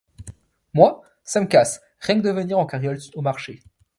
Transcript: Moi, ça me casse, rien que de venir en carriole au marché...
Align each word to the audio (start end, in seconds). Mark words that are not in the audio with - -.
Moi, 0.73 1.03
ça 1.23 1.41
me 1.41 1.45
casse, 1.45 1.79
rien 1.99 2.15
que 2.19 2.25
de 2.25 2.31
venir 2.31 2.57
en 2.57 2.65
carriole 2.65 2.97
au 3.13 3.21
marché... 3.21 3.61